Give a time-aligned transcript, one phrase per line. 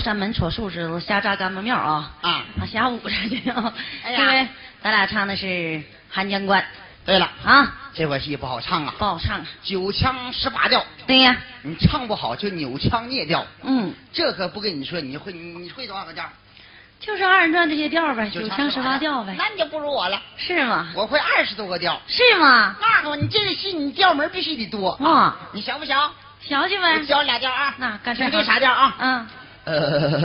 [0.00, 2.30] 山门戳树枝子，瞎扎干巴庙啊啊！
[2.60, 3.72] 啊，瞎捂着去啊！
[4.04, 4.48] 哎呀因为
[4.82, 5.46] 咱俩唱的是
[6.10, 6.64] 《寒江关
[7.04, 9.40] 对了，》啊，这块戏不好唱啊，不好唱。
[9.62, 13.46] 九腔十八调，对呀，你唱不好就扭腔捏调。
[13.62, 16.24] 嗯，这可不跟你说，你会你你会多少个调？
[17.00, 20.88] 就是二人转这些调呗，九腔十十八调呗，那你就不如我了，是吗？
[20.94, 22.00] 我会二十多个调。
[22.08, 22.76] 是吗？
[22.80, 24.90] 那个，你这个戏你调门必须得多。
[24.90, 26.12] 啊，你想不想？
[26.40, 27.04] 小去呗我。
[27.04, 27.74] 教俩调啊。
[27.78, 28.94] 那干脆你就啥调啊？
[28.98, 29.26] 嗯，
[29.64, 30.20] 呃，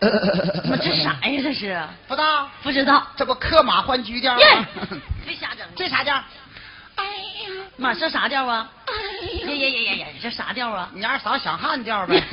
[0.82, 1.18] 这啥呀？
[1.42, 2.48] 这是不知道？
[2.62, 3.06] 不知道。
[3.16, 4.40] 这不克马换驹调吗？
[5.26, 5.66] 别 瞎整。
[5.76, 6.14] 这啥调？
[6.96, 8.70] 哎呀，妈，这啥调啊？
[8.86, 8.92] 哎
[9.46, 10.88] 呀呀呀呀呀，这啥调啊？
[10.94, 12.22] 你二嫂想汉调呗。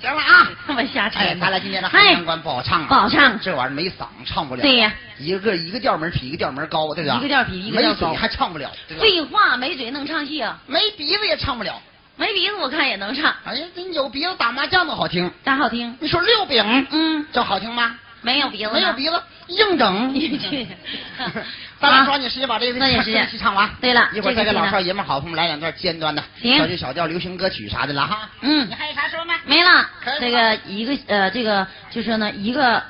[0.00, 1.18] 行了啊，我瞎扯。
[1.20, 4.62] 哎，咱俩今天的汉江关不好唱啊，不好唱这玩意儿没嗓唱不了。
[4.62, 7.16] 对呀，一个一个调门比一个调门高，对吧？
[7.18, 8.68] 一个调比一个调高没嘴还唱不了？
[8.98, 10.58] 废话，没嘴能唱戏啊？
[10.66, 11.80] 没鼻子也唱不了。
[12.22, 15.28] 没鼻子我看也能唱，哎呀，你有鼻子打麻将都好听。
[15.42, 15.96] 咋好听？
[15.98, 17.98] 你说六饼，嗯，这好听吗？
[18.20, 20.14] 没有鼻子，没有鼻子，硬整。
[20.14, 20.64] 你去
[21.80, 23.68] 咱俩啊抓紧时间把这个抓紧时间戏唱完。
[23.80, 26.22] 对了一会儿再给这个老少爷们好朋友们来两段尖端的
[26.56, 28.30] 小曲小调、流行歌曲啥的了哈。
[28.40, 29.34] 嗯你还有啥说吗？
[29.44, 29.90] 没了。
[30.20, 32.80] 这个一个呃，这个就是呢一个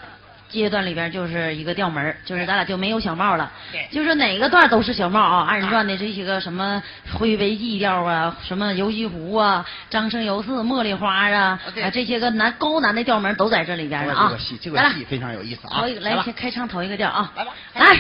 [0.53, 3.51] 阶段里边就是一个调门儿就是咱俩就没有小帽了。
[3.73, 3.89] 对。
[3.91, 6.83] 就是哪个段都是小帽啊，二人转的这些个什么
[7.19, 14.29] 挥为记调啊，什么游西湖啊，张生游四、茉莉花啊，啊这些个难高难的调门都在这里边呢啊。
[14.29, 14.91] 这个戏，这个来了。
[14.95, 15.81] 戏非常有意思啊。
[15.81, 17.53] 头一个来先开唱头一个调啊，来吧。
[17.75, 17.99] 来。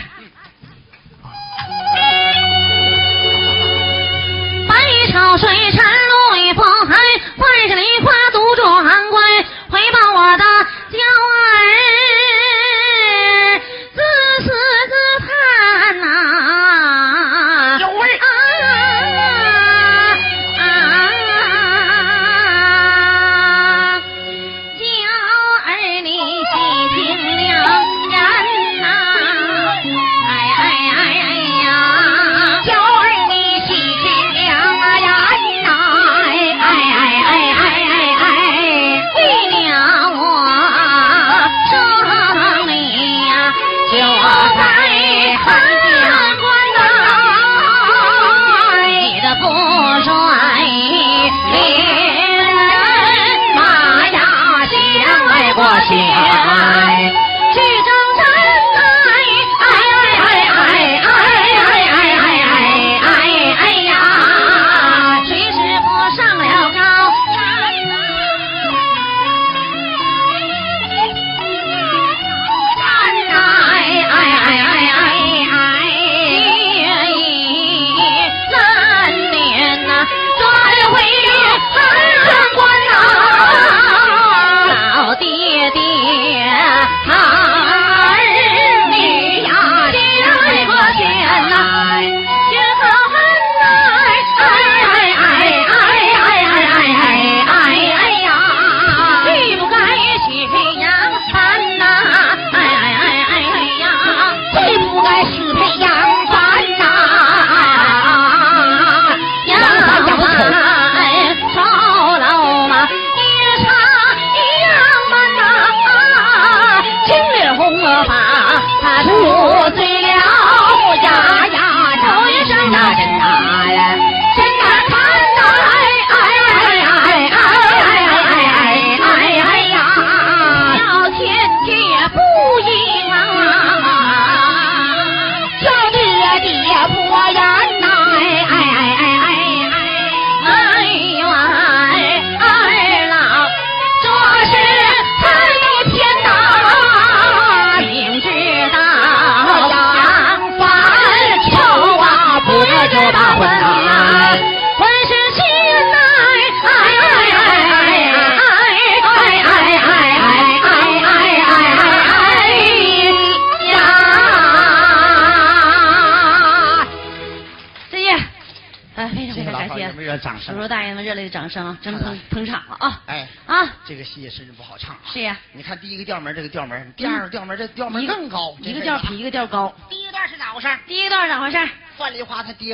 [4.69, 4.75] 白
[5.12, 6.96] 潮水沉入于风海，
[7.37, 9.22] 万是梨花独壮观，
[9.69, 10.44] 回报我的
[10.90, 11.40] 娇儿，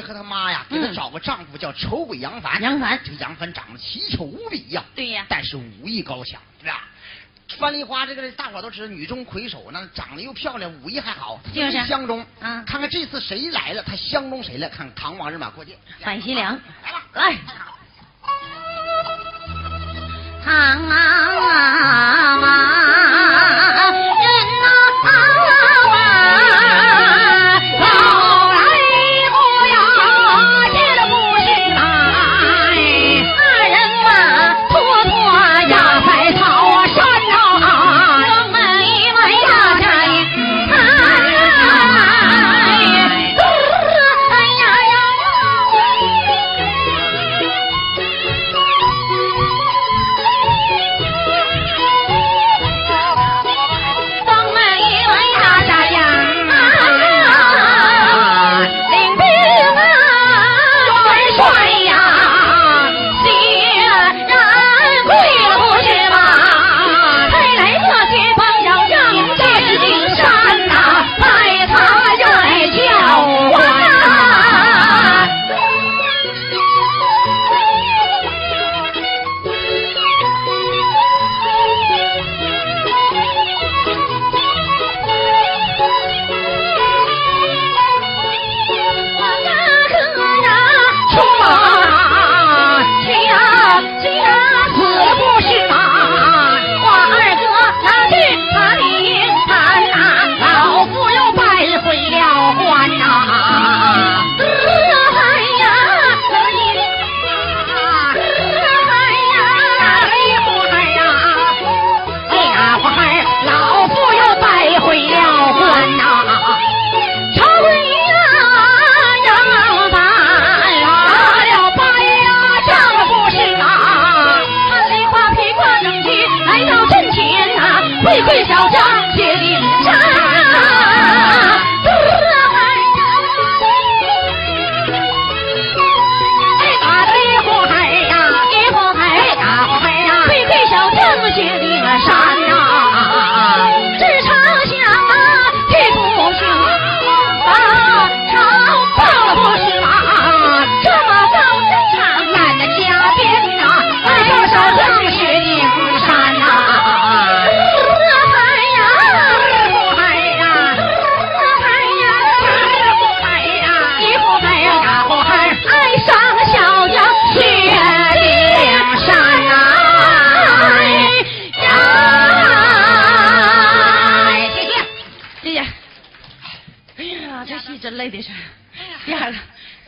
[0.08, 2.60] 和他妈呀，给他找个丈夫叫丑鬼杨凡。
[2.62, 4.82] 杨凡，这个杨凡长得奇丑无比呀。
[4.94, 5.26] 对呀。
[5.28, 6.84] 但是武艺高强，是吧？
[7.58, 12.25] 樊梨花这个大伙都知道，女中魁首，那长得又漂亮，武艺还好，就是相中。
[12.40, 14.68] 嗯，看看这次谁来了，他相中谁了？
[14.68, 17.37] 看唐王日马过界，范西凉来吧，来。
[20.44, 22.17] 唐啊，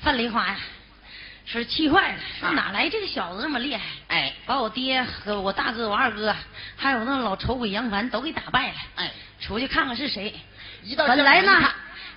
[0.00, 0.56] 范梨花呀，
[1.44, 3.82] 是气坏了，说哪来这个小子这么厉害？
[4.08, 6.34] 哎，把我爹和我大哥、我二哥，
[6.76, 8.74] 还有那老丑鬼杨凡都给打败了。
[8.96, 9.10] 哎，
[9.40, 10.34] 出去看看是谁。
[10.96, 11.68] 本来呢，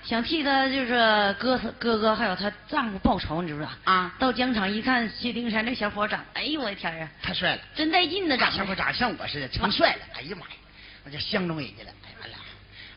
[0.04, 3.72] 想替他就是哥哥哥还有他丈夫报仇，你知不知道？
[3.92, 4.14] 啊！
[4.18, 7.08] 到疆场一看，薛丁山这小伙长，哎呦我的天啊！
[7.22, 8.52] 太帅了，真带劲的长。
[8.52, 10.02] 小伙长像我似的，成帅了。
[10.14, 10.52] 哎呀妈呀，
[11.04, 11.90] 我就相中人家了。
[12.22, 12.36] 哎呀，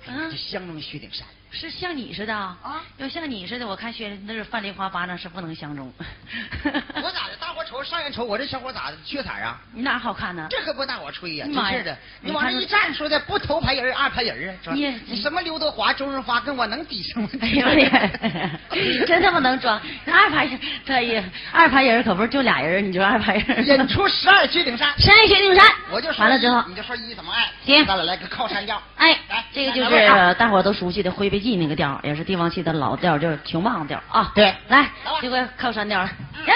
[0.07, 1.25] 嗯就相中薛丁山。
[1.53, 5.93] 是像你似的啊啊要像你似的，我看薛那是范丽花巴掌是不能相中。
[5.95, 7.35] 我咋的？
[7.39, 8.97] 大伙瞅上眼瞅我这小伙咋的？
[9.05, 9.61] 缺彩啊？
[9.71, 10.47] 你哪好看呢？
[10.49, 11.97] 这可不大我吹呀、真妈呀是的。
[12.21, 17.29] 你你往那一站，说的不头牌人二牌人啊，你你什么刘德华、周润发跟我能比上吗？
[17.39, 19.79] 哎呦我的，真他妈能装！
[20.07, 23.65] 二排人，对呀，二排人可不是就俩人，你就二排人。
[23.65, 27.51] 演出十二薛顶山，十二薛顶山，我就说完了之后，你就说一怎么爱？
[27.63, 28.81] 行咱俩来个靠山调。
[28.97, 34.31] 哎来，这个就是大伙都熟悉的《挥别记》那个调儿，也是地方戏的老调儿，就是穷棒调儿啊。
[34.33, 34.89] 对来
[35.21, 36.09] 这回靠山调了，
[36.47, 36.53] 来。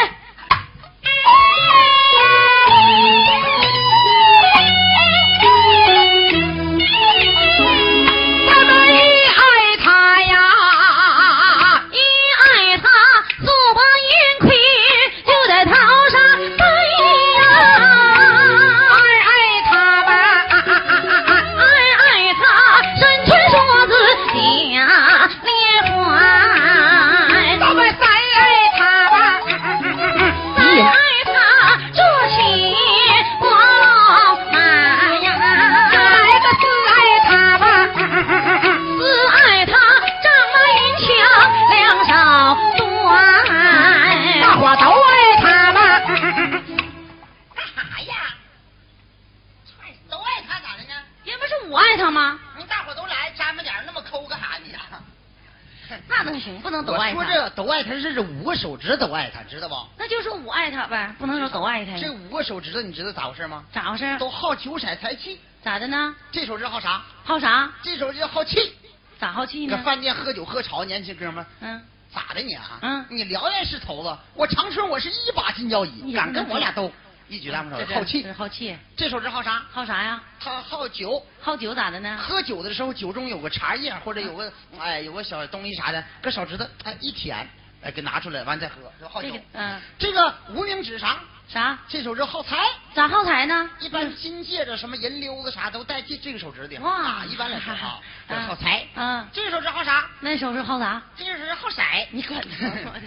[58.68, 59.76] 手指头都爱他，知道不？
[59.98, 61.98] 那就说我爱他呗，不能说都爱他呀。
[62.02, 63.64] 这五个手指头你知道咋回事吗？
[63.72, 64.18] 咋回事？
[64.20, 65.40] 都好九色财气。
[65.64, 66.14] 咋的呢？
[66.34, 67.02] 这手指好啥？
[67.24, 67.72] 好啥？
[67.82, 68.74] 这手指好气。
[69.18, 69.78] 咋好气呢？
[69.78, 71.82] 搁饭店喝酒喝潮，年轻哥们儿嗯，
[72.14, 72.78] 咋的你啊？
[72.82, 76.92] 嗯你辽源是头子，我长春我是一把金交椅，敢跟我俩斗，
[77.30, 78.30] 一举两手，好气。
[78.34, 79.64] 好气，这手指好啥？
[79.72, 80.22] 好啥呀？
[80.42, 82.18] 他好酒，好酒咋的呢？
[82.20, 87.48] 喝酒的时候酒中有个茶叶或者有个哎有个小东西啥的，搁手指头哎一舔，
[87.88, 89.44] 哎给拿出来完再喝，这好酒这个。
[89.54, 91.20] 嗯这个无名指啥？
[91.48, 91.80] 啥？
[91.88, 92.58] 这手指好财。
[92.94, 93.70] 咋好财呢？
[93.80, 96.78] 一般金戒指、什么银溜子啥都戴这这个手指的。
[96.82, 98.86] 哇啊，一般来说啊， 这嗯好财。
[98.96, 100.06] 嗯这个手指好啥？
[100.20, 101.02] 那手指好啥？
[101.16, 101.82] 这个手指好色。
[102.12, 102.42] 你管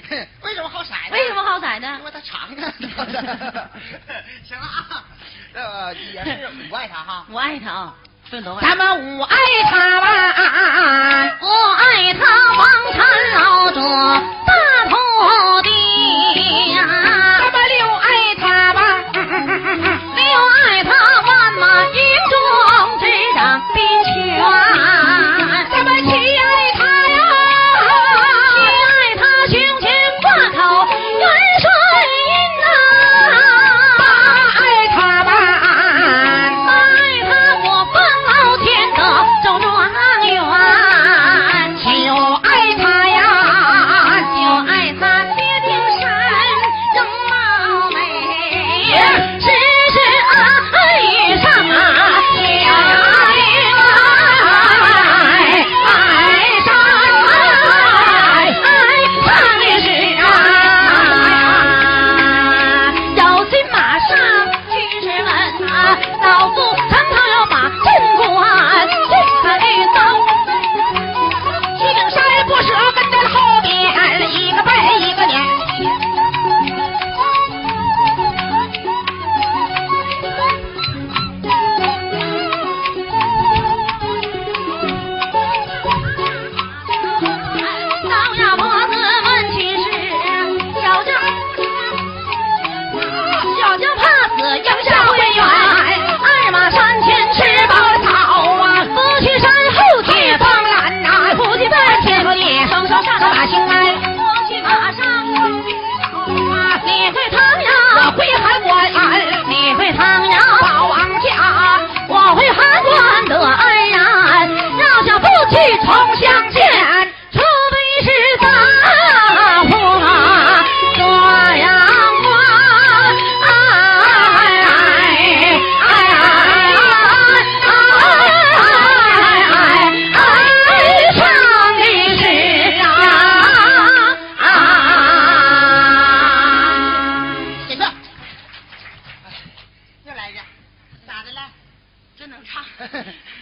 [0.43, 1.11] 为什么好色呢？
[1.13, 3.71] 为什么好色呢因为它长啊。
[4.43, 5.05] 行了啊，
[5.53, 7.27] 呃，也是我爱他哈。
[7.29, 7.95] 我爱他啊。
[8.31, 9.37] 咱们五爱
[9.69, 10.07] 他吧，
[11.41, 12.21] 我爱他
[12.59, 13.03] 王禅
[13.35, 13.81] 老祖
[14.47, 14.53] 大
[14.89, 14.95] 徒
[15.63, 15.71] 弟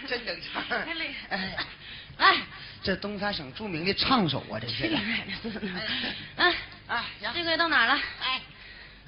[0.09, 1.55] 真能唱太厉害哎，
[2.17, 2.37] 来，
[2.81, 4.89] 这东三省著名的唱手啊，这是。
[6.35, 6.53] 嗯，
[6.87, 8.01] 啊，行这回到哪儿了？
[8.21, 8.41] 哎，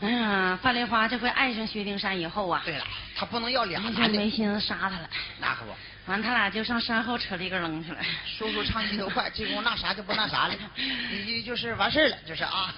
[0.02, 5.10] 哎呀，范莲花这回爱上薛丁山以后啊，对了，他不能要俩你就男的，没心思杀他了。
[5.40, 5.72] 那可不。
[6.08, 8.00] 完，他俩就上山后扯了一根扔去了。
[8.26, 10.56] 叔叔唱戏都快，这功夫那啥就不那啥了，
[11.12, 12.74] 你就就是完事儿了，就是啊。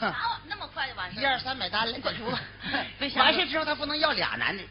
[0.47, 2.39] 那么快就完事一二三买单了，滚出吧
[2.99, 3.09] 为。
[3.09, 4.63] 啥完事之后他不能要俩男的，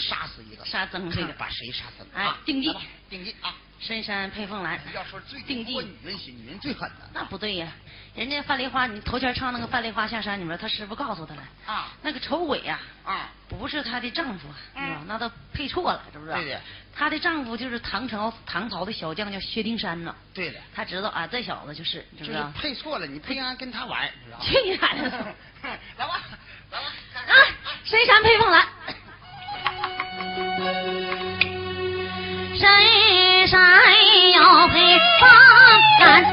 [0.00, 2.38] 杀死一个，杀曾这个 把谁杀死哎啊？
[2.44, 3.54] 定计来吧定计啊！
[3.80, 4.78] 深山配凤兰。
[4.94, 7.68] 要说最定计过女人心，女人最狠的那不对呀，
[8.14, 13.30] 人家范梨花，你头前唱那个《范梨花下山》里面，他师傅告诉他了，啊那个丑鬼呀、啊！
[13.48, 15.04] 不是她的丈夫，嗯？
[15.06, 16.32] 那都配错了，是不是？
[16.32, 16.60] 对的。
[16.94, 20.14] 她的丈夫就是唐朝唐朝的小将，叫薛丁山呢。
[20.34, 22.52] 对的，他知道啊，这小子就是，知道？
[22.56, 24.44] 配错了，你不应该跟他玩儿，知道吗？
[24.44, 25.18] 去你奶奶的！
[25.96, 26.20] 来吧，
[26.70, 27.32] 来吧，啊，
[27.84, 28.66] 深山配凤兰。
[32.58, 33.60] 身上
[34.34, 35.30] 要陪放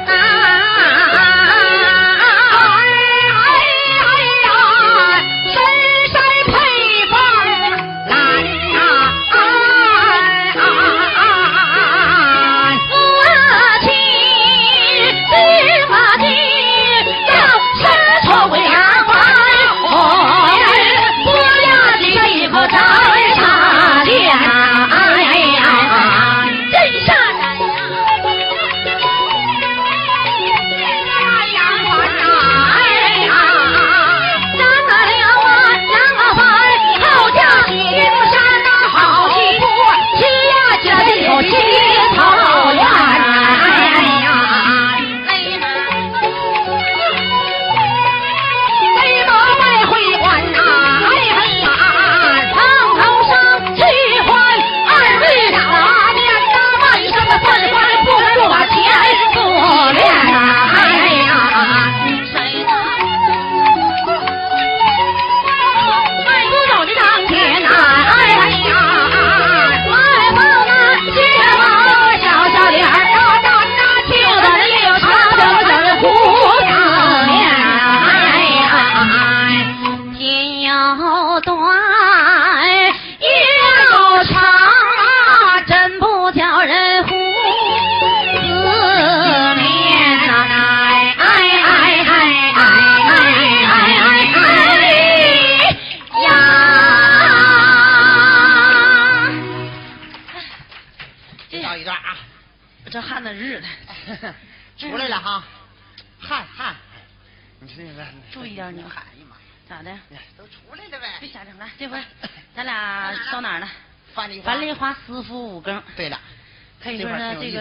[0.08, 0.35] 胆。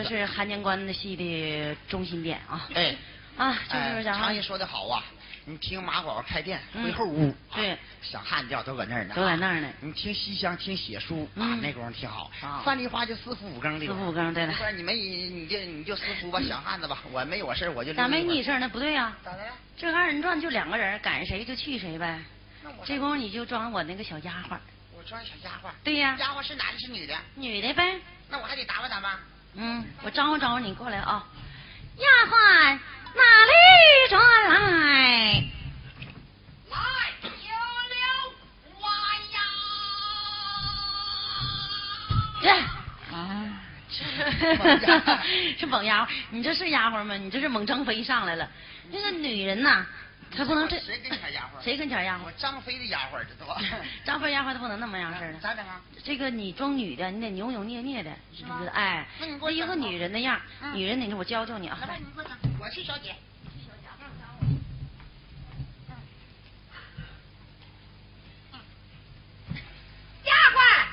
[0.05, 2.69] 个是韩江关的戏的中心点啊。
[2.75, 2.95] 哎，
[3.37, 5.03] 啊，就是哎讲话常言说的好啊，
[5.45, 12.63] 你听马宝开店嗯回后屋，啊对，小汉调都搁那儿呢，都搁那儿呢你听西厢听写书啊嗯，那功夫挺好啊。
[12.65, 18.69] 范丽花就四夫五更的，四夫五更对了不是你没你就你就四夫吧，小汉子吧，我没我事儿我就咋没你事儿呢？
[18.69, 19.53] 不对呀，咋的了？
[19.77, 22.21] 这个二人转就两个人，赶上谁就去谁呗。
[22.63, 24.57] 那我这功夫你就装我那个小丫鬟，
[24.97, 27.15] 我装小丫鬟，对呀，丫鬟是男的是女的？
[27.35, 27.97] 女的呗。
[28.31, 29.19] 那我还得打扮打扮。
[29.57, 31.25] 嗯，我招呼招呼你过来啊。
[31.97, 32.79] 丫鬟
[33.15, 33.53] 哪里
[34.11, 35.45] 转来？
[36.71, 36.77] 来
[37.23, 37.51] 有
[37.91, 37.95] 了
[38.81, 38.87] 我
[39.33, 39.39] 呀！
[42.43, 42.49] 这
[43.15, 43.17] 啊，
[44.59, 47.15] 猛 丫鬟 是猛丫鬟，你这是丫鬟吗？
[47.17, 48.49] 你这是猛张飞上来了。
[48.91, 49.87] 那个女人呐，
[50.37, 51.63] 她不能这谁跟前丫鬟？
[51.63, 52.33] 谁跟前丫鬟我？
[52.33, 53.61] 张飞的丫鬟知道吧？
[54.05, 55.39] 张飞丫鬟她不能那么样式儿的。
[55.39, 55.81] 咋整啊？
[56.03, 58.69] 这个你装女的，你得扭扭捏捏的，是不是？
[58.71, 60.41] 哎，那你给我一个女人的样
[60.75, 61.87] 女人得我教教你啊来。
[61.87, 63.15] 吧，你给我讲，我去小姐。
[70.25, 70.84] 丫鬟，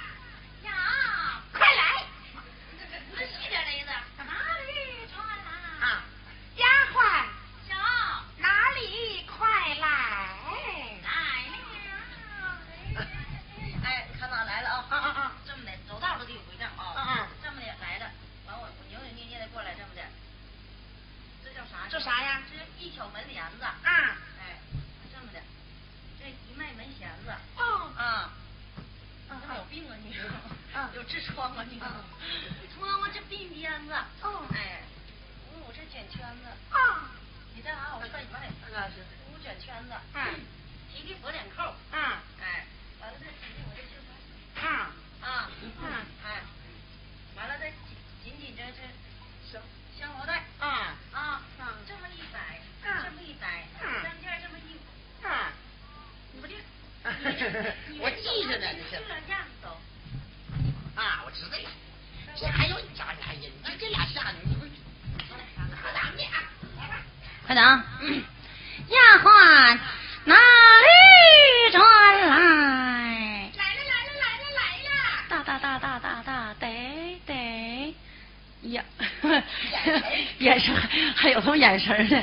[81.71, 82.20] 没事儿。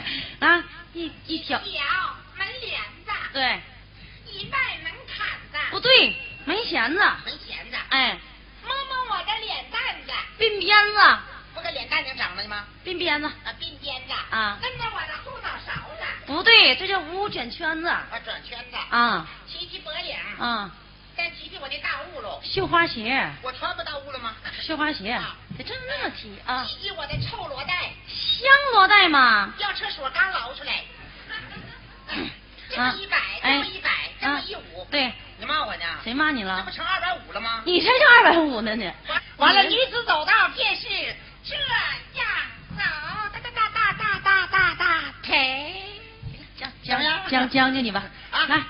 [47.79, 48.03] 给你吧。
[48.33, 48.45] 啊。
[48.49, 48.65] 来丫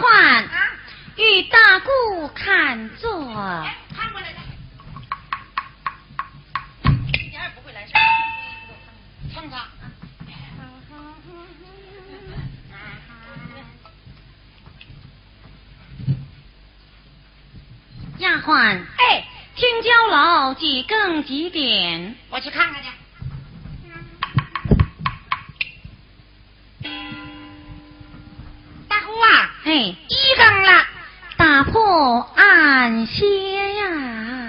[0.00, 0.44] 鬟
[1.16, 3.10] 与大姑看座。
[3.20, 4.38] 看过来的
[7.08, 7.98] 一点也不会来事儿。
[9.34, 9.66] 蹭他。
[18.18, 19.26] 丫鬟哎。
[19.56, 22.16] 天骄老几更几点？
[22.28, 22.88] 我去看看去。
[29.64, 29.96] 哎，一
[30.36, 30.84] 更了，
[31.38, 33.24] 打破暗歇
[33.76, 34.43] 呀。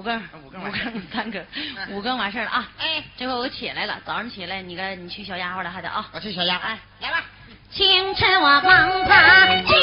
[0.00, 1.44] 五更，五更， 五更，五更，
[1.90, 2.66] 五更，完事了啊。
[2.78, 6.08] 哎，这回我起来了，早上起来你个，你去小丫鬟了还得啊。
[6.12, 7.22] 我去小丫鬟，哎，来吧，
[7.70, 9.76] 清晨我帮他，哎，君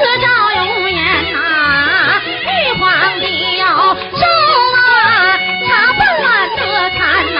[0.00, 0.26] 子照
[0.56, 1.38] 容颜呐。
[2.24, 3.24] 玉皇的
[3.58, 4.24] 要收
[4.74, 6.60] 啊，他办乱得
[6.96, 6.98] 堂
[7.34, 7.38] 呐。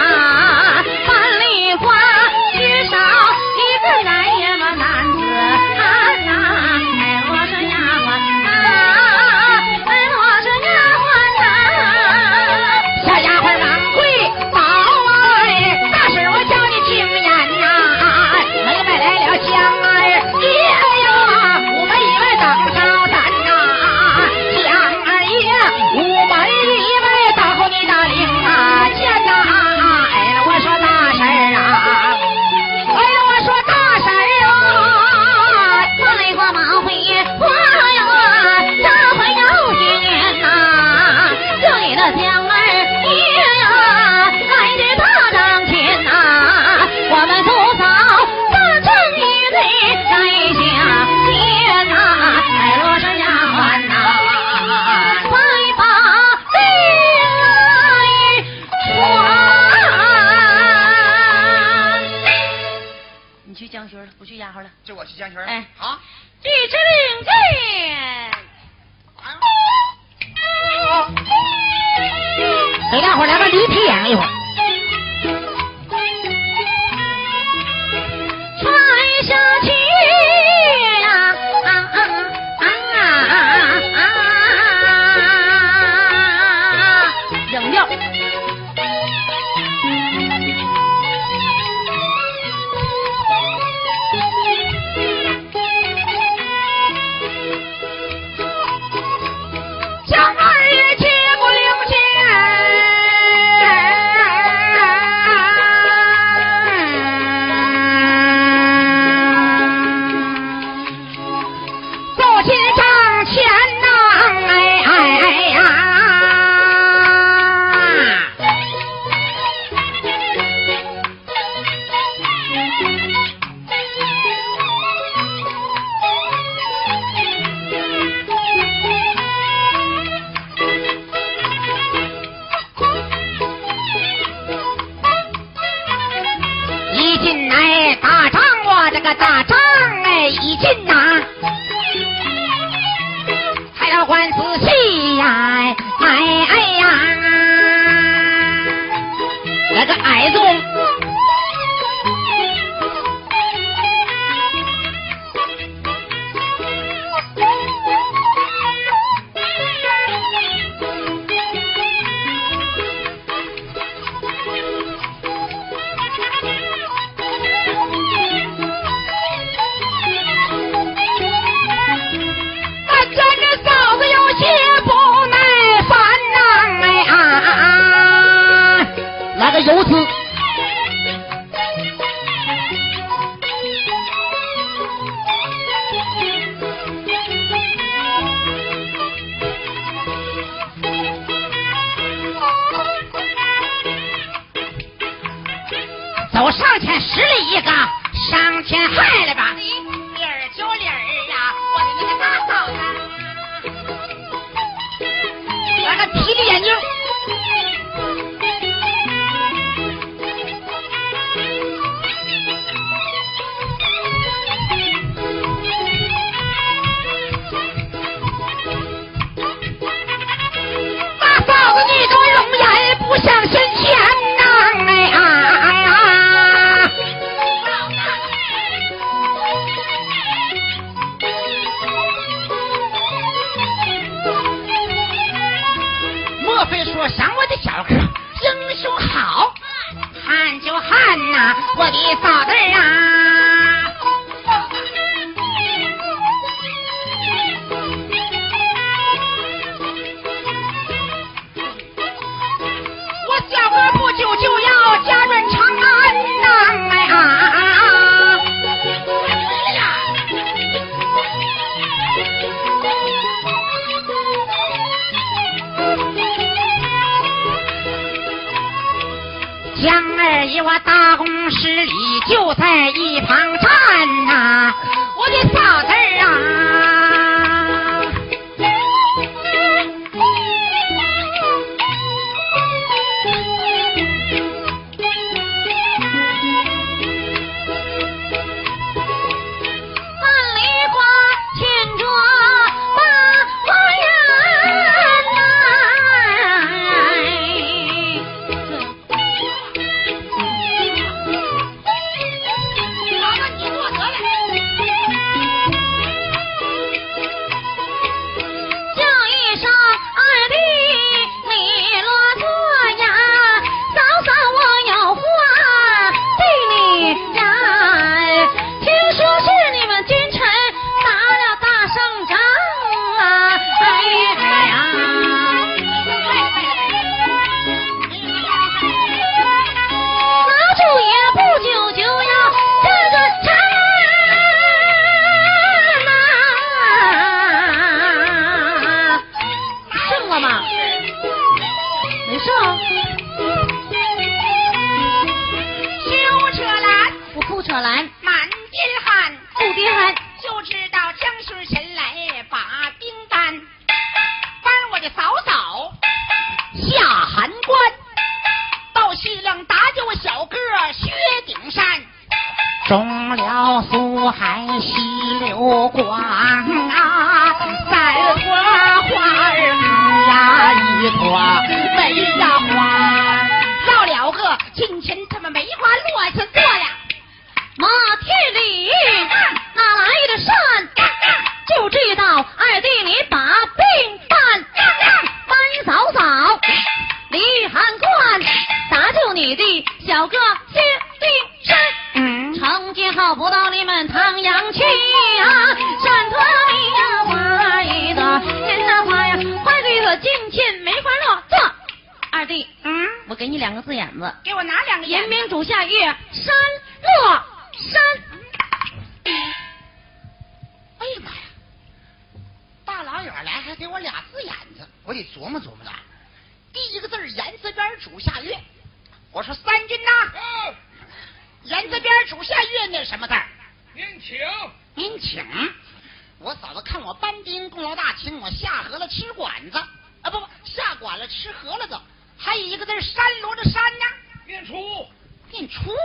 [431.71, 431.97] 好了都，
[432.37, 434.05] 还有一个字“山”罗着“山”呢。
[434.45, 435.07] 念出，
[435.51, 435.95] 念出，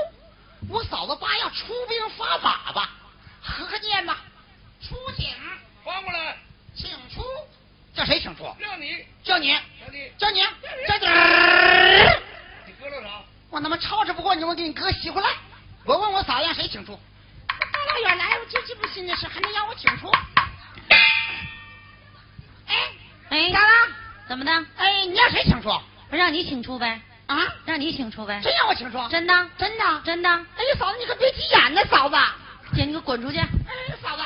[0.68, 2.90] 我嫂子八要出兵发马吧？
[3.42, 4.16] 何可念吗？
[4.80, 5.28] 出警，
[5.84, 6.38] 翻过来，
[6.72, 7.24] 请出，
[7.92, 8.44] 叫谁请出？
[8.60, 10.38] 叫你，叫你，叫你，叫你，
[12.64, 13.24] 你搁了啥？
[13.50, 15.30] 我他妈吵吵不过你，我给你哥洗妇来。
[15.84, 16.96] 我问我嫂子让谁请出？
[17.48, 17.56] 大
[17.92, 20.12] 老远来，就这不新的事，还能让我请出？
[22.68, 22.92] 哎
[23.30, 23.88] 哎，咋了？
[24.28, 24.50] 怎么的？
[24.76, 25.70] 哎，你让谁请出？
[26.10, 27.00] 不让你请出呗？
[27.26, 27.38] 啊？
[27.64, 28.40] 让你请出呗？
[28.42, 29.08] 真让我请出？
[29.08, 29.50] 真的？
[29.56, 30.02] 真的？
[30.04, 30.28] 真的？
[30.28, 32.16] 哎呀，嫂子，你可别急眼呢，嫂子。
[32.74, 33.38] 姐，你给我滚出去！
[33.38, 33.46] 哎，
[34.02, 34.22] 嫂子，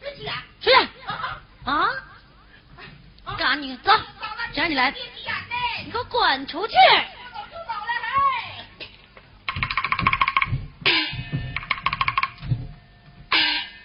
[0.00, 0.34] 别急眼。
[0.60, 0.76] 出去！
[1.06, 3.34] 啊啊？
[3.38, 3.76] 干啥你？
[3.78, 3.90] 走，
[4.52, 4.90] 谁让你来？
[4.90, 5.54] 别急眼呢。
[5.86, 6.74] 你给我滚出去！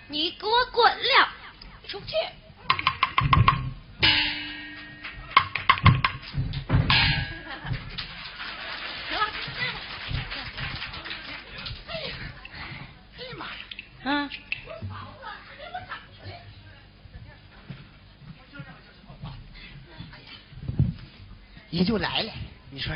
[0.09, 1.29] 你给我滚了！
[1.87, 2.15] 出去！
[14.07, 14.29] 呀！
[14.29, 14.29] 嗯，
[21.69, 22.31] 也就来了，
[22.71, 22.95] 你说，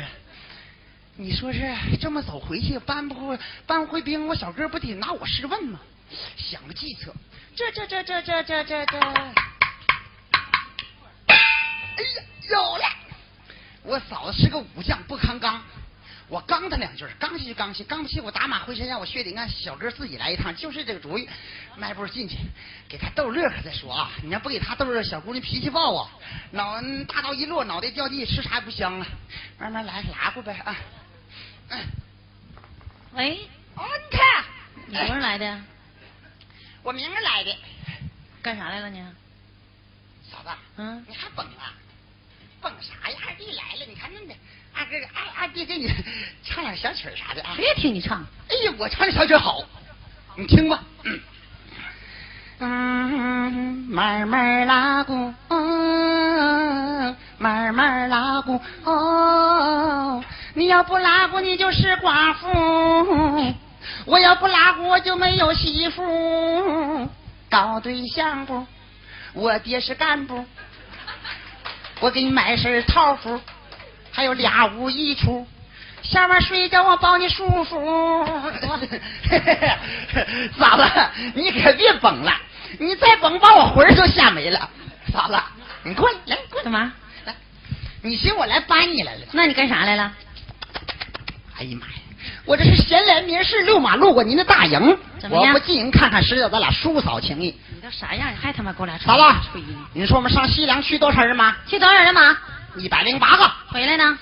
[1.16, 1.60] 你说是
[2.00, 5.78] 这么走回去，搬不搬回兵，我小哥不得拿我试问吗？
[6.36, 7.14] 想个计策，
[7.54, 8.98] 这这这这这这这这，
[11.26, 12.84] 哎呀，有了！
[13.82, 15.62] 我嫂子是个武将，不扛刚。
[16.32, 21.28] 我刚他两句，刚气就刚气，刚不气我打马回身，让我薛顶干小哥自己来一趟，就是这个主意。
[21.76, 22.38] 迈步进去，
[22.88, 24.10] 给他逗乐呵再说啊！
[24.22, 26.10] 你要不给他逗乐，小姑娘脾气暴啊，
[26.52, 29.06] 脑大刀一落，脑袋掉地，吃啥也不香啊！
[29.58, 30.74] 慢慢来，拉过呗啊！
[31.68, 31.78] 嗯，
[33.12, 34.44] 喂，哦，你看，
[34.86, 35.60] 你多少来的？
[36.82, 37.54] 我明儿来的，
[38.40, 39.04] 干啥来了你？
[40.30, 41.74] 嫂子，嗯，你还蹦啊？
[42.62, 43.18] 蹦啥呀？
[43.26, 44.34] 二弟来了，你看那个
[44.74, 45.92] 二哥二二弟给你
[46.44, 47.54] 唱点小曲儿啥的啊？
[47.56, 49.62] 别听你唱，哎呀，我唱的小曲好，
[50.36, 50.82] 你听吧。
[51.04, 51.20] 嗯，
[52.58, 63.54] 嗯，慢慢拉鼓，哦，慢慢拉鼓，哦，你要不拉鼓，你就是寡妇；
[64.06, 67.08] 我要不拉鼓，我就没有媳妇。
[67.50, 68.66] 搞对象不？
[69.34, 70.44] 我爹是干部，
[72.00, 73.40] 我给你买身套服，
[74.12, 75.46] 还有俩屋一厨。
[76.02, 78.24] 下面睡觉我保你舒服。
[80.58, 80.84] 嫂子，
[81.34, 82.32] 你可别绷了，
[82.78, 84.68] 你再绷把我魂儿都吓没了。
[85.12, 85.40] 嫂子，
[85.84, 86.92] 你过来，来过来，干嘛？
[87.24, 87.34] 来，
[88.02, 89.20] 你寻我来搬你来了？
[89.32, 90.12] 那你干啥来了？
[91.58, 91.92] 哎呀妈呀！
[92.44, 94.98] 我这是闲来没事遛马路过您的大营，
[95.30, 97.54] 我不进营看看实际，咱俩叔嫂情谊。
[97.72, 98.28] 你都啥样？
[98.40, 101.54] 还他妈给我俩嫂子吹呢？，你说我们上西凉去多少人马？
[101.68, 102.36] 去多少人马？
[102.76, 104.18] 一百零八个，回来呢？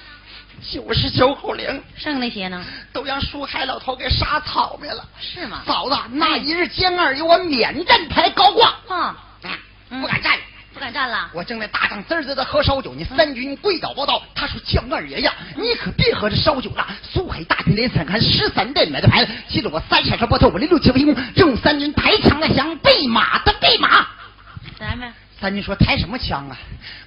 [0.70, 2.62] 九十九口零，剩那些呢？
[2.92, 5.04] 都让树海老头给杀草灭了。
[5.20, 5.62] 是吗？
[5.66, 10.42] 嫂子，那一日江二有我免战牌高挂，嗯不敢站了。
[10.72, 11.28] 不敢站了。
[11.34, 14.22] 我正在大帐滋滋的喝烧酒，你三军跪倒报道。
[14.34, 16.86] 他说：“江二爷呀，你可别喝这烧酒了。
[17.02, 24.06] 苏海大军连三看十三代买的牌子，记得我三闪车波头，我零六七飞弓，正三军抬枪的响，备马的备马。
[24.78, 26.58] 咱们三军说抬什么枪啊？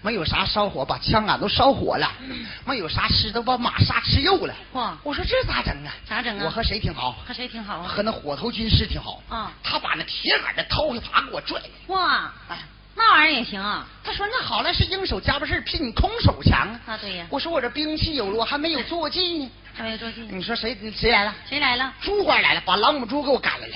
[0.02, 2.08] 没有啥烧火，把枪杆都烧火了；
[2.66, 4.56] 没有啥吃，都把马杀吃肉了。
[4.72, 5.94] 哇我说这咋整啊？
[6.08, 7.12] 咋整啊我和谁挺好？
[7.26, 7.88] 和谁挺好啊？
[7.88, 9.22] 和那火头军师挺好。
[9.30, 11.66] 啊他把那铁杆的掏回耙给我拽来。
[11.88, 12.58] 哇，哎，
[12.96, 13.86] 那玩意儿也行啊？
[14.04, 16.80] 他说那好了，是应手加把事比你空手强啊。
[16.88, 19.52] 啊，对呀，我说我这兵器有了，我还没有坐骑呢。
[19.76, 20.22] 还没有坐骑。
[20.22, 21.36] 你说谁谁来了？
[21.48, 21.94] 谁来了？
[22.02, 23.76] 猪官来了，把老母猪给我赶来了。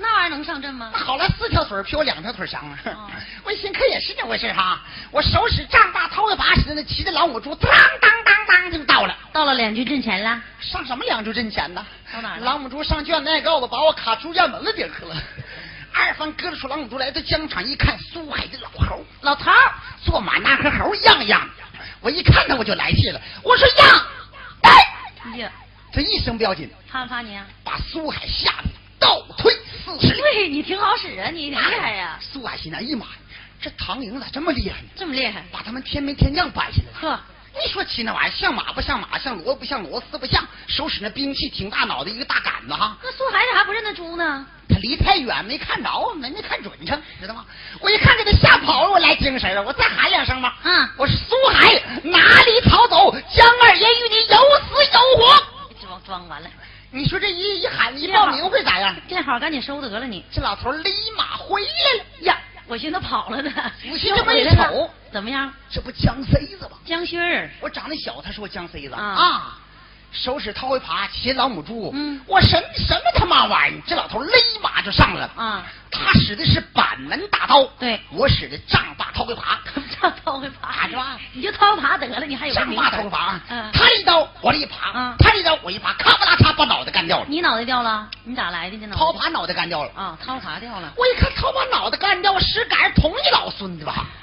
[0.00, 0.98] 那玩意儿能上阵吗那？
[0.98, 2.78] 好了，四条腿儿比我两条腿儿强啊！
[2.86, 3.10] 哦
[3.44, 4.80] 我一寻可也是这回事哈。
[5.10, 7.70] 我手使丈大掏一把似的，骑着老母猪，当
[8.00, 9.16] 当当当就到了。
[9.32, 10.40] 到了两军阵前了。
[10.60, 11.84] 上什么两军阵前呢？
[12.12, 15.16] 到哪儿老母猪上圈子挨告子，把我卡猪圈门了顶上了。
[15.92, 19.74] 二番搁着出老母猪来到疆场一看，苏海的老猴，老头儿，
[20.04, 21.48] 坐马那和猴一样一样。
[22.00, 24.06] 我一看他我就来气了，我说呀，
[24.62, 25.50] 哎，呀，
[25.92, 27.44] 这一声不要紧，怕不怕你啊？
[27.64, 28.68] 把苏海吓得
[28.98, 29.52] 倒退
[29.84, 30.16] 四十。
[30.16, 33.12] 对你挺好使啊，你厉害呀，苏海心想：哎呀妈呀，
[33.60, 34.88] 这唐营咋这么厉害呢？
[34.96, 35.44] 这么厉害。
[35.50, 37.16] 把他们天没天将摆下来了。
[37.16, 37.20] 呵，
[37.54, 42.96] 你说骑那玩意儿像马不像马，像骡子不像骡子，四不像，手使那兵器挺大脑袋一个大杆子哈。
[43.02, 44.46] 那苏海咋还不认得猪呢？
[44.68, 47.44] 他离太远没看着，没没看准成，知道吗？
[47.80, 50.58] 我一看给他吓跑了，我来精神了，我再喊两声吧。
[50.62, 51.72] 嗯我是苏海，
[52.02, 53.10] 哪里逃走？
[53.34, 55.42] 江二爷与你有死有活。
[55.80, 56.50] 装装完了，
[56.90, 58.96] 你说这一一喊一报名会咋样？
[59.08, 61.66] 这好赶紧收得了你这老头立马回来
[61.98, 62.38] 了呀！
[62.66, 63.50] 我寻思跑了呢。
[63.80, 65.52] 仔细这么一瞅，怎么样？
[65.70, 66.78] 这不江塞子吗？
[66.84, 69.58] 江勋儿，我长得小，他说我江塞子啊
[70.12, 71.90] 手使掏灰耙，骑老母猪。
[71.94, 73.82] 嗯我什什么他妈玩意儿？
[73.86, 74.32] 这老头勒
[74.62, 75.30] 马就上来了。
[75.36, 79.40] 啊，他使的是板门大刀，对我使的丈八掏回耙。
[80.00, 81.18] 掏掏灰爬是吧？
[81.32, 88.96] 你就掏爬得了，你还有个上名分马头发，嗯，他一刀我这一爬嗯，他这一刀我一爬，咔吧啦嚓把脑袋干掉了，你脑袋掉了，你咋来的这脑？
[88.96, 89.90] 掏爬脑袋干掉了。
[89.94, 90.92] 啊，掏爬掉了。
[90.96, 94.06] 我一看掏把脑袋干掉，石杆同一老孙子吧，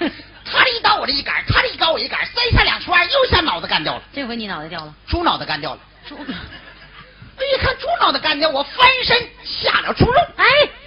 [0.50, 5.80] 他这一刀我这一杆，他这一刀我一杆，三下两除二又下脑子干掉了，这回你脑袋掉了，猪脑袋干掉了。
[6.08, 6.16] 猪。
[6.18, 10.46] 我一看猪脑袋干掉，我翻身下了猪肉，哎，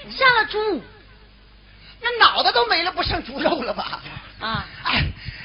[0.09, 0.81] 下了猪
[2.01, 4.01] 那脑袋都没了，不剩猪肉了吧？
[4.39, 4.65] 啊！
[4.83, 5.03] 哎，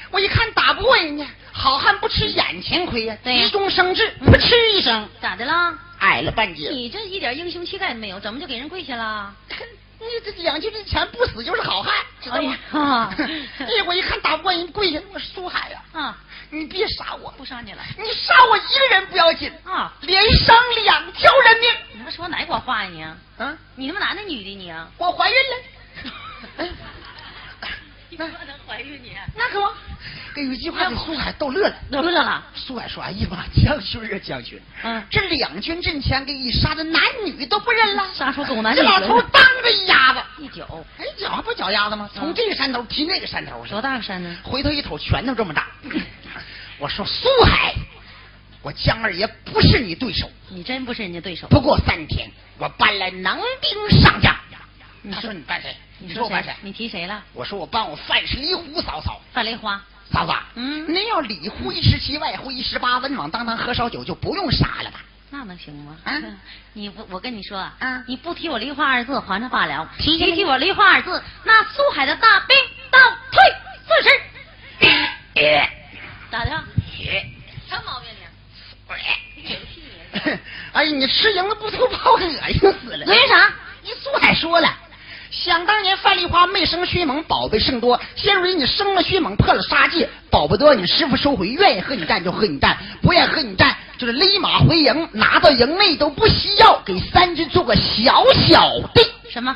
[0.09, 5.73] 我一看打不过人家，好汉不吃眼前亏呀，对呀急中生智，噗嗤一声咋的了？
[5.99, 6.69] 矮了半截。
[6.69, 9.31] 你这一点英雄气概都没有，怎么就给人跪下了？
[10.05, 12.57] 你这两句之前不死就是好汉，知道吗？
[13.17, 16.17] 哎呀 哎，我一看打不过人，跪下，我苏海呀、啊，
[16.49, 19.91] 你别杀我，不杀你了你杀我一个人不要紧，啊！
[20.01, 21.69] 连伤两条人命。
[21.93, 23.03] 你他妈说哪国话呀你？
[23.43, 24.87] 啊，你他妈男的女的你啊？
[24.97, 26.65] 我怀孕了。
[28.15, 29.11] 你怎么能怀孕你？
[29.35, 29.67] 那可不，
[30.33, 31.75] 给有一句话给苏海逗乐了。
[31.91, 32.41] 逗乐了。
[32.55, 40.65] 苏海说：“哎呀妈，将军啊将军，嗯这两军阵前给你杀的男女都不认了，杀出狗男女这老头当着一鸭子，一脚，
[40.97, 42.09] 哎，脚还不脚丫子吗？
[42.15, 44.33] 从嗯这个山头踢那个山头去多，大个山呢？
[44.43, 45.67] 回头一瞅，拳头这么大。
[46.79, 47.75] 我说苏海，
[48.61, 51.47] 我江二爷不是你对手，你真不是人家对手。
[51.49, 54.33] 不过三天，我搬来能兵上将。
[55.05, 55.75] 你说他说你办谁？
[55.99, 56.53] 你说我办谁？
[56.61, 57.23] 你提谁了？
[57.33, 59.21] 我说我办我范氏离胡嫂嫂。
[59.31, 59.79] 范雷花。
[60.11, 64.99] 嫂子，嗯您要里呼一十七，外呼一十八，温网当当喝烧酒，就不用杀了吧？
[65.31, 65.97] 那能行吗？
[66.03, 66.13] 啊
[66.73, 72.55] 你不，我跟你说啊，啊你不提我梨花二字，还他罢了；提提提我梨花二字，那苏海的大兵
[72.91, 72.99] 倒
[73.31, 73.41] 退
[73.87, 74.09] 四十。
[75.41, 75.69] 哎
[76.31, 76.51] 咋的？
[76.51, 77.27] 哎
[77.67, 78.23] 什么毛病你？
[80.73, 83.05] 哎呀，你吃赢了不吐泡，恶心死了。
[83.07, 83.51] 恶心啥？
[83.81, 84.77] 你苏海说了，
[85.45, 88.01] 想当年范丽花没生薛猛，宝贝甚多。
[88.15, 99.05] 现如今你生了薛猛，破了杀戒，宝贝多，你师傅收回，愿意和你战就和你战，不愿意和你战就是勒马回营，拿到营内都不需要，给三军做个小小的。
[99.29, 99.55] 什么？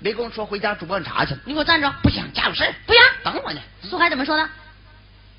[0.00, 1.88] 没跟我说回家煮罐茶去了，你给我站着！
[2.02, 3.00] 不行，家有事儿不行。
[3.22, 3.60] 等我呢。
[3.82, 4.48] 苏海怎么说的？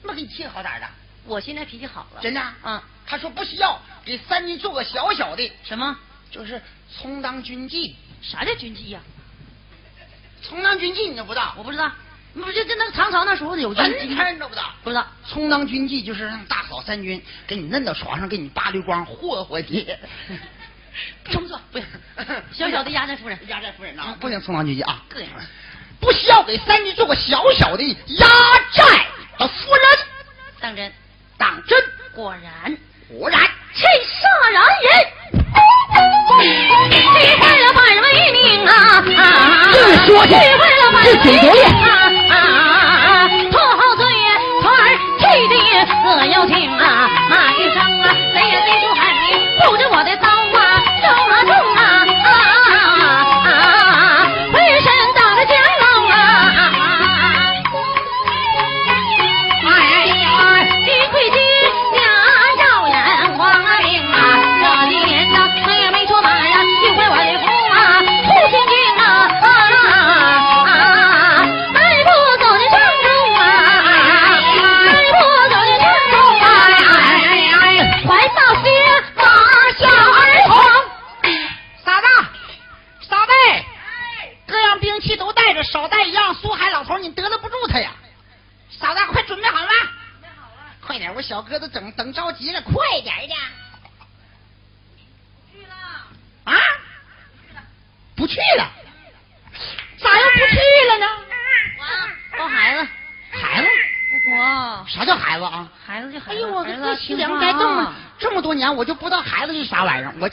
[0.04, 0.88] 那给你气好点儿的，
[1.26, 2.22] 我现在脾气好了。
[2.22, 2.42] 真的。
[2.64, 5.94] 嗯，他说不需要，给三军做个小小的，什么？
[6.32, 6.62] 就是
[7.02, 7.98] 充当军纪。
[8.22, 9.00] 啥叫军纪呀？
[10.42, 11.54] 充当军妓你都不知道？
[11.58, 11.92] 我不知道。
[12.32, 14.14] 不就就那唐朝那时候有军文纪？
[14.16, 14.72] 天你都不知道？
[14.84, 15.06] 不知道。
[15.28, 19.88] 充当军妓就是让大嫂三军给你摁到床上，给你扒溜光，霍霍你。
[21.32, 21.88] 这么做不行，
[22.54, 23.38] 小小的压寨夫人。
[23.48, 25.28] 压寨夫人呐嗯，不行，充当军妓啊，膈应
[26.00, 28.28] 不需要给三军做个小小的压
[28.74, 29.84] 寨的夫人。
[30.62, 30.92] 当真？
[31.38, 31.84] 当真，
[32.14, 32.78] 果然。
[33.10, 33.42] 果然，
[33.74, 34.90] 气煞然人，
[36.92, 37.49] 气
[37.90, 39.04] 坏了百为命啊！
[39.72, 41.64] 这说去气坏了百这嘴多烈
[42.30, 43.28] 啊！
[43.52, 44.26] 拖后岁月
[44.62, 44.78] 传儿
[45.18, 45.54] 气的
[46.08, 47.10] 恶妖精啊！
[47.30, 49.02] 骂一声啊，谁也谁出海，
[49.66, 50.16] 护着我的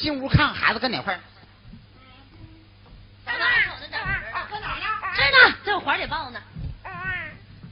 [0.06, 1.18] 进屋看看孩子搁哪块儿。
[3.24, 3.50] 在哪儿？
[3.80, 4.46] 在哪儿？
[4.48, 4.86] 搁哪儿呢？
[5.16, 6.38] 这呢，在我怀里抱呢。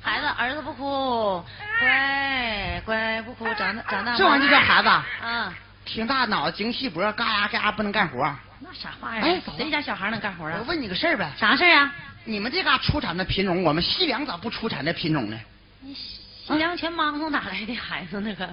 [0.02, 1.44] 孩子，儿子不哭，
[1.78, 4.16] 乖乖不哭，长大长大。
[4.16, 5.06] 这玩意儿就叫孩子啊？
[5.22, 5.54] 啊？
[5.84, 8.18] 挺大脑子，精细脖，嘎呀嘎呀不能干活。
[8.58, 9.22] 那啥话呀？
[9.24, 10.64] 哎谁家小孩能干活啊我？
[10.64, 11.94] 问你个事儿呗，啥事儿啊？
[12.24, 15.38] 你们这嘎出产的品种，我们西凉咋不出产这品种呢？
[15.78, 18.50] 你西凉全忙活哪来的孩子那个？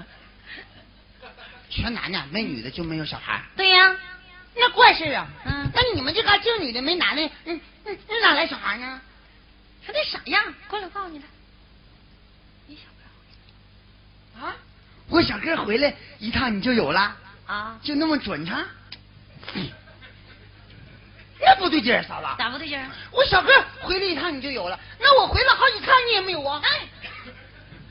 [1.72, 3.96] 全男的，没女的就没有小孩，对呀，
[4.56, 5.26] 那怪事啊！
[5.46, 9.00] 嗯，那你们这嘎净女的没男的，嗯嗯，那哪来小孩呢？
[9.86, 10.44] 他得啥样？
[10.68, 11.26] 过来，我告诉你来。
[12.68, 12.82] 你小
[14.42, 14.56] 哥啊，
[15.08, 17.16] 我小哥回来一趟你就有了，
[17.48, 17.80] 啊？
[17.82, 18.64] 就那么准成？
[19.54, 19.70] 嗯
[21.44, 22.28] 那不对劲儿，嫂子。
[22.38, 22.88] 咋不对劲儿？
[23.12, 23.52] 我小哥
[23.82, 26.62] 回来一趟你就有了，那我回来好几趟你也没有啊？
[26.64, 26.88] 哎，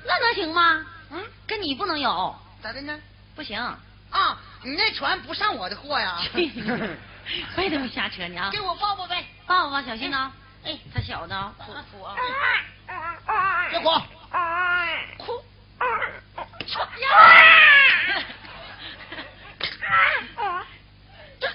[0.05, 0.87] 那能行吗？
[1.11, 2.97] 嗯，跟你不能有，咋的呢？
[3.41, 3.59] 不行。
[3.59, 6.21] 啊，你那船不上我的货呀？
[7.57, 8.51] 别他妈瞎扯你啊！
[8.53, 9.25] 给我抱抱呗。
[9.47, 10.31] 抱抱吧，小心呐！
[10.63, 12.15] 哎，他小呢，哭哭啊！
[13.71, 13.89] 别哭，
[15.17, 15.43] 哭。
[16.69, 16.79] 这
[19.59, 21.49] 这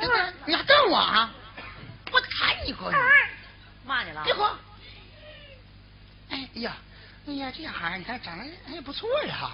[0.00, 1.30] 这，你还瞪我啊？
[2.12, 2.96] 我砍你过去！
[3.84, 4.22] 骂你了？
[4.24, 4.42] 别哭。
[6.30, 6.72] 哎呀，
[7.28, 9.50] 哎呀，这孩儿你看长得哎不错呀，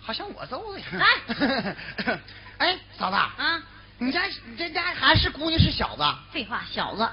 [0.00, 0.80] 好像我揍的。
[0.80, 0.86] 呀，
[2.58, 3.62] 哎，嫂子，啊，
[3.98, 6.02] 你家你这家还是姑娘是小子？
[6.32, 7.08] 废话，小子，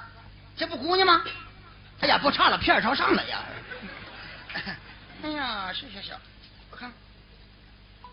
[0.57, 1.24] 这不姑娘吗？
[2.01, 3.43] 哎呀，不差了，片儿朝上了呀！
[5.22, 6.20] 哎呀，是小小，
[6.72, 6.91] 我看，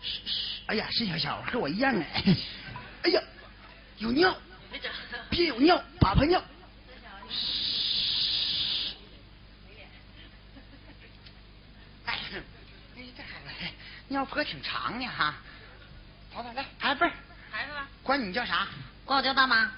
[0.01, 2.23] 是是，哎呀，是小小，和我一样哎。
[3.03, 3.21] 哎呀，
[3.97, 4.35] 有尿，
[5.29, 6.39] 别有尿，粑粑尿。
[12.05, 12.19] 哎，
[12.95, 13.49] 哎，这孩子
[14.09, 15.33] 尿坡挺长的哈。
[16.33, 17.11] 好的，来，孩子辈儿，
[17.51, 17.71] 孩子，
[18.03, 18.67] 管你叫啥？
[19.05, 19.71] 管我叫大妈、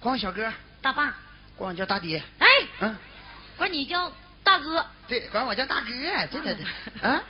[0.00, 1.14] 管我小哥，大爸。
[1.56, 2.22] 管我叫大爹。
[2.38, 2.46] 哎，
[2.80, 2.96] 嗯，
[3.56, 4.12] 管你叫
[4.44, 5.86] 大哥，对，管我叫大哥，
[6.30, 6.64] 对对对，
[7.02, 7.20] 啊，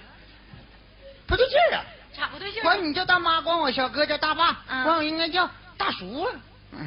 [1.27, 1.85] 不对劲儿啊。
[2.15, 2.63] 咋不对劲儿？
[2.63, 6.29] 管你叫大妈，管我小哥叫大爸，嗯管我应该叫大叔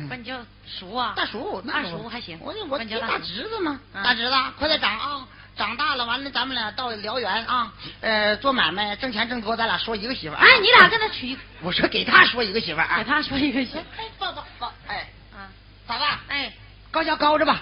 [0.07, 0.37] 管你叫
[0.67, 1.13] 叔啊？
[1.15, 5.27] 大叔，那二叔还行我我你叫大侄子嘛，嗯大侄子，快点长啊！
[5.57, 10.43] 长大了，完了咱们俩到辽源啊，呃，做买卖挣钱挣多，咱俩说一个媳妇儿啊。
[10.43, 12.97] 哎，你俩跟他娶一，我说给他说一个媳妇儿啊。
[12.97, 13.83] 给他说一个媳妇儿。
[13.97, 15.47] 哎，不不不，哎，啊，
[15.87, 16.51] 嫂子，哎，
[16.89, 17.61] 高价高着吧，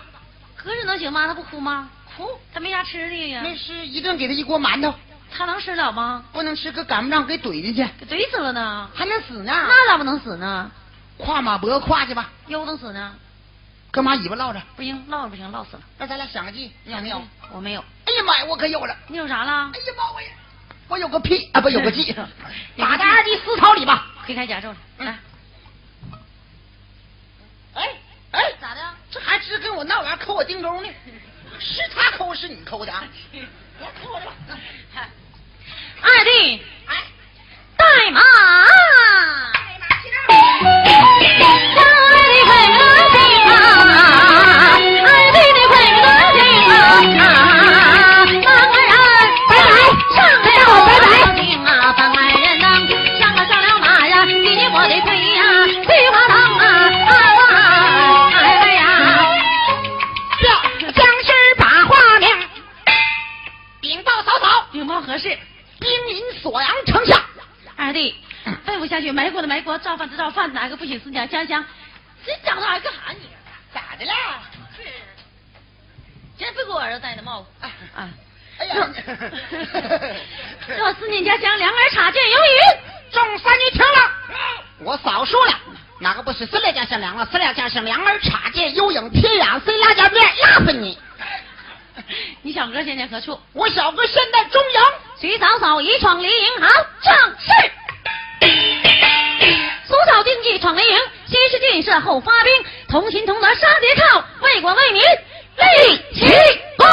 [0.55, 1.27] 搁着能行吗？
[1.27, 1.89] 他不哭吗？
[2.15, 4.93] 哭，他没啥吃的呀，没吃一顿给他一锅馒头，
[5.35, 6.23] 他能吃了吗？
[6.31, 8.89] 不能吃，可赶不上给怼进去，给怼死了呢。
[8.93, 9.51] 还能死呢。
[9.51, 10.69] 那咋不能死呢？
[11.17, 13.13] 跨马脖跨去吧，悠能死呢？
[13.91, 14.61] 搁马尾巴唠着。
[14.75, 15.81] 不行，唠着不行，唠死了。
[15.97, 17.21] 那咱俩想个计，你有没有？
[17.51, 17.83] 我没有。
[18.05, 18.95] 哎呀妈呀，我可有了！
[19.07, 19.79] 你有啥了哎？
[19.79, 20.27] 呀妈，我也
[20.87, 22.13] 我有个屁啊，不有个计，
[22.77, 24.05] 打在二弟私桃里吧。
[24.25, 25.17] 推开甲胄嗯来，
[27.73, 27.89] 哎
[28.31, 28.81] 哎，咋的？
[29.09, 30.89] 这还知跟我闹玩抠我腚沟呢？
[31.59, 33.03] 是他抠是你抠的啊？
[33.81, 34.33] 来抠我这吧。
[36.01, 36.95] 二弟，哎，
[37.75, 38.21] 带马。
[69.99, 71.63] 饭知道饭，哪个不许思念家香？
[72.25, 73.27] 这长大还干啥你？
[73.73, 74.13] 咋的了？
[76.37, 78.09] 真不给我儿子戴的帽子哎啊！
[78.59, 78.75] 哎呀，
[80.77, 82.45] 若 思念家乡，两耳插剑有雨。
[83.11, 84.11] 众三女听了，
[84.79, 85.59] 我早说了，
[85.99, 87.25] 哪个不是思来家乡凉了？
[87.25, 90.97] 思来家乡两耳插剑有影，天涯谁拉家面拉死你！
[92.41, 93.37] 你小哥现在何处？
[93.51, 94.81] 我小哥现在中营，
[95.19, 96.69] 徐嫂嫂已闯离营，行
[97.01, 97.51] 正是。
[99.99, 100.97] 苏草竞技闯雷营，
[101.27, 102.53] 西施进设后发兵，
[102.87, 106.25] 同心同德杀敌寇，为国为民立旗
[106.77, 106.87] 功。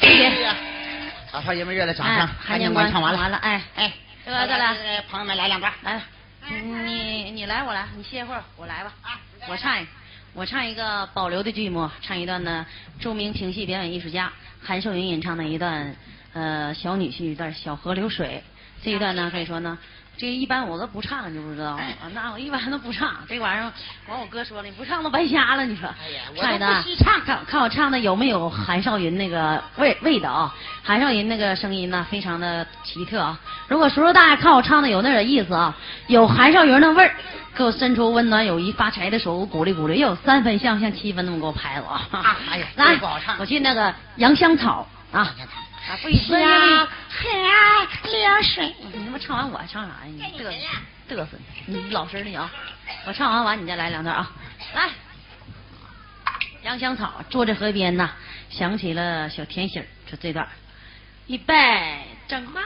[0.00, 0.26] 谢谢。
[0.26, 0.54] 哎呀，
[1.32, 3.90] 把少爷们热烈掌声，哎韩年关唱完了，完了，哎，哎，
[4.26, 5.98] 再来再来来，朋友们来两段，来，
[6.50, 8.92] 你你来，我来，你歇会儿，我来吧。
[9.00, 9.16] 啊
[9.48, 9.86] 我唱一，
[10.34, 12.64] 我唱一个保留的剧目，唱一段呢，
[12.98, 15.94] 著名评戏表演艺术家韩少云演唱的一段
[16.32, 18.42] 呃小女婿一段《小河流水》。
[18.82, 19.76] 这一段呢，可以说呢，
[20.16, 21.78] 这一般我都不唱，你知不知道？
[22.14, 23.14] 那我一般都不唱。
[23.28, 23.70] 这玩意儿，
[24.08, 25.66] 完我哥说了，你不唱都白瞎了。
[25.66, 30.54] 你说，哎呀我唱一段啊都不稀唱看看我唱的有没有韩少云那个味味道啊？
[30.82, 33.38] 韩少云那个声音呢，非常的奇特啊。
[33.68, 35.76] 如果叔叔大爷看我唱的有那点意思啊，
[36.06, 37.14] 有韩少云的味儿，
[37.54, 42.08] 给我伸出温暖友谊发财的手，鼓励鼓励，又有三分像，像七分那么给我拍了啊！
[42.12, 45.36] 啊哎呀 来不好唱，我去那个洋香草啊，啊，
[46.02, 46.40] 不许流
[48.42, 48.74] 水。
[48.92, 49.96] 你他妈唱完我还唱啥呀？
[50.06, 50.56] 你嘚该你
[51.14, 51.36] 们了嘚瑟
[51.66, 52.50] 你，老实点啊！
[53.06, 54.30] 我唱完完你再来两段啊！
[54.74, 54.88] 来，
[56.62, 58.12] 洋香草坐在河边呐，
[58.48, 60.48] 想起了小甜心儿，就这段，
[61.26, 61.54] 预备，
[62.28, 62.62] 整吧。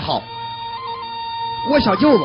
[0.00, 0.22] 好，
[1.70, 2.24] 我小舅子。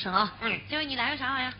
[0.00, 0.32] 声啊！
[0.40, 1.52] 嗯，这位你来个啥玩意儿？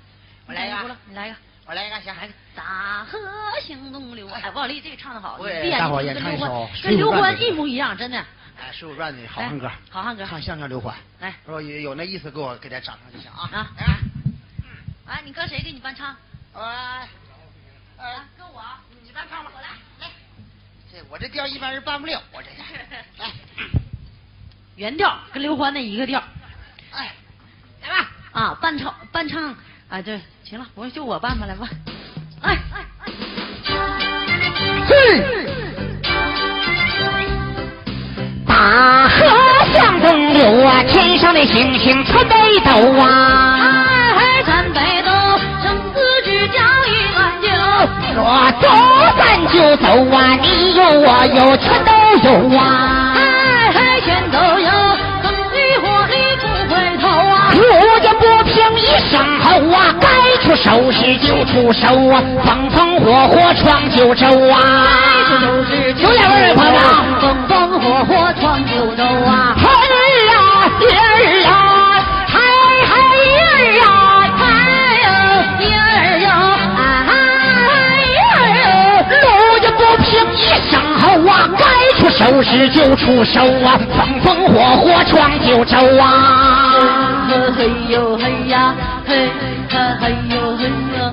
[0.46, 1.36] 我来一个，你来一个，
[1.66, 2.32] 我来一个，行，来个。
[2.54, 3.18] 大河
[3.62, 8.18] 向东流，哎，王丽这个唱的好，大伙也唱一首，跟刘欢一模一样，真的。
[8.58, 10.96] 哎，《水浒传》的好汉歌，好汉歌，唱相声刘欢。
[11.20, 13.48] 来，如果有有那意思，给我给点掌声就行啊。
[13.52, 13.68] 啊，
[15.06, 16.16] 哎，你搁谁给你伴唱？
[16.52, 18.62] 我，呃，跟我，
[19.04, 19.68] 你伴唱吧，我来，
[20.00, 20.12] 来。
[20.90, 22.48] 这我这调一般人伴不了，我这
[23.22, 23.30] 来。
[24.76, 26.22] 原调跟刘欢那一个调。
[26.92, 27.12] 哎！
[28.32, 29.54] 啊，伴唱伴唱
[29.88, 31.68] 啊，对，行了，我就我伴吧，来吧。
[32.42, 33.12] 哎哎哎！
[38.46, 39.26] 大河
[39.72, 42.70] 向东流啊，天上的星星参北斗
[43.00, 43.84] 啊。
[44.16, 45.10] 哎，参北斗，
[45.62, 47.48] 生死之交一碗酒。
[48.14, 48.18] 说
[48.60, 48.68] 走
[49.18, 49.20] 咱
[49.52, 51.90] 就走啊，你有我有全都
[52.22, 53.09] 有啊。
[59.72, 60.08] 啊，该
[60.42, 64.58] 出手时就出手啊，风风火火闯九州啊！
[65.96, 66.80] 就两位朋友
[67.20, 69.54] 风风火火闯九州啊！
[69.56, 69.64] 嘿
[70.26, 70.34] 呀，
[70.80, 71.48] 爷儿呀，
[72.26, 72.38] 嗨
[72.86, 72.90] 嗨
[73.26, 73.84] 爷儿呀，
[74.36, 74.40] 嗨
[75.04, 75.06] 哟
[75.60, 75.78] 爷儿
[76.18, 76.26] 爷
[78.30, 78.68] 儿哟，
[79.22, 79.24] 路
[79.62, 80.38] 也不平一
[80.70, 81.62] 声吼啊，该
[81.98, 86.06] 出手时就出手啊，风风火火闯九州啊！
[87.56, 88.74] 嘿呦嘿呀，
[89.06, 89.28] 嘿
[90.00, 90.64] 嘿嘿呦嘿
[90.96, 91.12] 呀。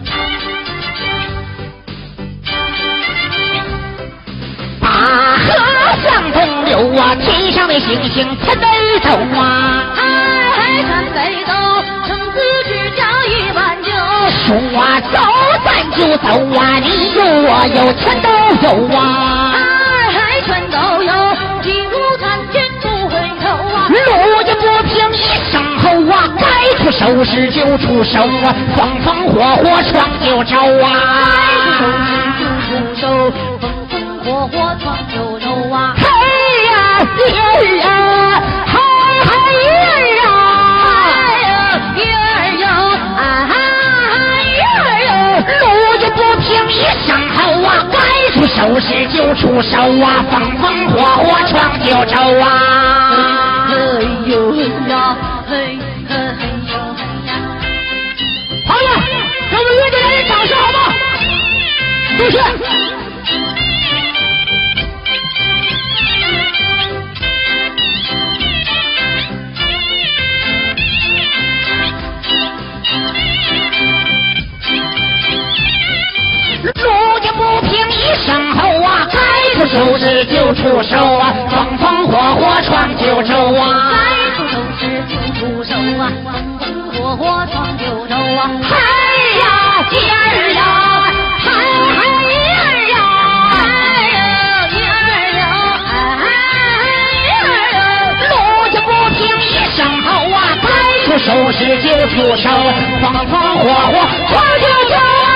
[4.79, 4.87] 大
[5.37, 5.45] 河
[6.03, 8.65] 向东流啊，天上的星星参北
[9.03, 11.51] 斗啊，哎参北斗，
[12.07, 13.91] 生死之交一碗酒。
[14.45, 14.47] 说
[15.11, 15.15] 走
[15.65, 16.27] 咱就走
[16.57, 18.27] 啊，你有我有全都
[18.63, 18.67] 有
[18.97, 18.99] 啊，
[26.67, 30.85] 该出手时就出手啊，风风火火闯九州啊，
[31.39, 34.53] 该出手时就出手，风风火火
[34.83, 35.95] 闯九州啊！
[35.97, 36.03] 嘿
[36.67, 36.75] 呀
[37.17, 37.31] 爷
[37.77, 37.85] 呀，
[38.65, 38.73] 嗨
[39.23, 40.21] 嗨爷儿呀。
[40.99, 41.07] 哎
[41.43, 41.49] 呦
[42.03, 42.27] 爷儿
[42.59, 42.63] 哟，
[43.17, 43.19] 啊
[44.57, 45.09] 爷儿哟，
[45.61, 45.63] 路
[46.01, 46.75] 也不平一
[47.07, 47.95] 声吼啊，该
[48.33, 52.86] 出手时就出手啊，风风火火闯九州啊！
[62.17, 62.39] 谢谢。
[76.73, 76.83] 路
[77.23, 79.17] 也不平一声吼啊，该
[79.55, 83.91] 出手时就出手啊，风风火火闯九州啊！
[83.91, 83.95] 该
[84.35, 88.49] 出手时就出手啊，风风火火闯九州啊！
[88.63, 88.75] 嗨
[89.39, 89.45] 呀，
[89.89, 90.46] 姐儿
[101.27, 102.49] 该出手时就出手，
[103.01, 103.91] 风风火火
[104.29, 105.35] 闯九州啊！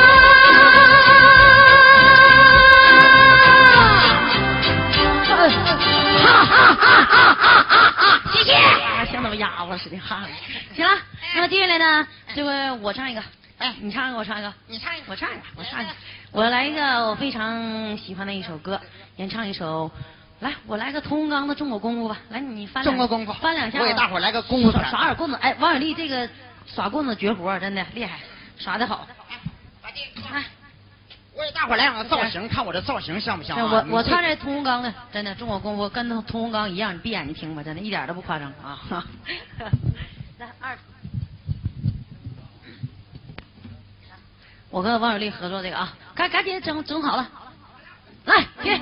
[5.28, 5.52] 哈哈
[6.46, 8.22] 哈哈哈哈哈！
[8.32, 8.54] 谢谢。
[8.54, 10.24] 啊，像他妈哑巴似的哈。
[10.74, 10.98] 行了，
[11.36, 13.22] 那么接下来呢，这个我唱一个，
[13.58, 15.92] 哎，你唱一个，我唱一个，你唱一个，我唱一个，我唱一个，
[16.32, 18.80] 我来一个我非常喜欢的一首歌，
[19.18, 19.92] 演唱一首。
[20.42, 22.18] 来，我来个屠洪刚的《中国功夫》吧。
[22.30, 23.80] 来，你翻中国功夫翻两下。
[23.80, 25.38] 我给大伙儿来个功夫耍片耍点棍子。
[25.40, 26.28] 哎，王小利这个
[26.66, 28.20] 耍棍子绝活，真的厉害，
[28.58, 29.08] 耍的好。
[29.84, 30.44] 哎，
[31.36, 33.86] 我给大伙儿来两个造型，看我这造型像不像啊？
[33.88, 38.80] 我我你唱这屠洪刚的，真的中国功夫跟屠洪刚一样，你闭眼睛听吧，真的一点都不夸张啊。
[40.40, 40.76] 来二，
[44.72, 47.30] 我跟王小利合作这个啊，赶赶紧整整好了，
[48.26, 48.82] 来，起。